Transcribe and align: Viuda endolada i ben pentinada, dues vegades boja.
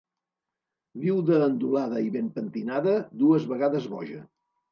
Viuda 1.01 1.41
endolada 1.47 2.01
i 2.07 2.09
ben 2.17 2.31
pentinada, 2.37 2.97
dues 3.23 3.45
vegades 3.53 3.87
boja. 3.95 4.25